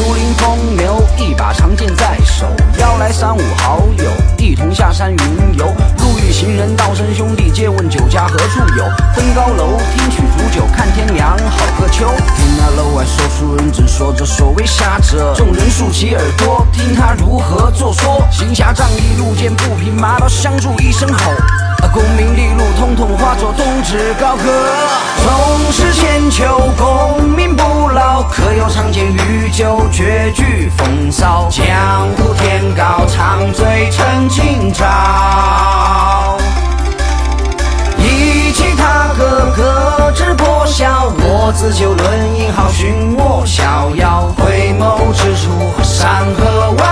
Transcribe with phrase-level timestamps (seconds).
[0.00, 2.46] 竹林风流，一把长剑在手，
[2.78, 4.04] 邀来三五好友，
[4.38, 5.18] 一同下山云
[5.58, 5.66] 游。
[5.98, 8.84] 路遇行人，道声兄弟，借问酒家何处有？
[9.14, 12.08] 登高楼，听取煮酒，看天凉，好个秋。
[12.34, 18.26] 听那楼外说书人正说着所谓瞎者，众人竖起耳朵，听他如何作说。
[18.30, 21.30] 行侠仗义，路见不平，马刀相助一声吼。
[21.92, 24.44] 功名利禄，统统化作冬至高歌。
[25.22, 26.46] 纵使千秋
[26.78, 26.89] 功
[29.50, 31.48] 酒，绝句风骚。
[31.50, 31.64] 江
[32.16, 36.38] 湖天高，长醉趁今朝。
[37.98, 41.12] 一骑踏歌，歌之破晓。
[41.18, 44.32] 我自酒论英豪，寻我逍遥。
[44.38, 45.50] 回眸之处，
[45.82, 46.89] 山河万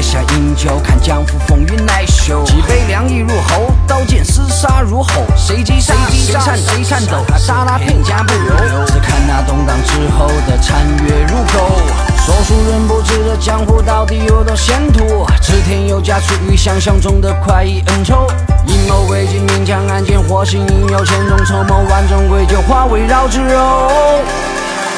[0.00, 2.42] 月下饮酒，看江湖风云来秀。
[2.44, 5.26] 几杯凉意入喉，刀剑厮杀如吼。
[5.36, 8.86] 谁击杀谁颤谁颤抖，刹那片甲不留。
[8.86, 11.82] 只看那动荡之后的残月如钩。
[12.16, 18.26] 说书人不知这江湖到底有多险途，知天有价，出于想象中的快意恩仇。
[18.66, 24.22] 阴谋诡计，明枪暗箭，火星引诱，千种筹谋，万种诡计，化为绕指柔。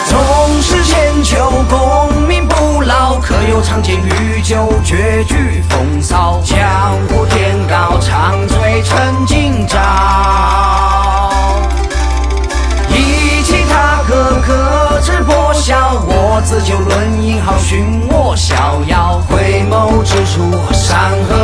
[0.08, 0.20] 纵
[0.60, 2.46] 使千秋功名
[2.84, 6.40] 老，可有长剑与酒，绝句风骚。
[6.44, 6.58] 江
[7.08, 9.78] 湖天高，长醉成今朝。
[12.88, 16.02] 一骑踏歌，可知破晓。
[16.06, 19.20] 我自酒论英豪，寻我逍遥。
[19.28, 21.41] 回眸之处，山河